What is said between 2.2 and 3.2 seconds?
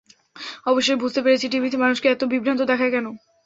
বিভ্রান্ত দেখায় কেন?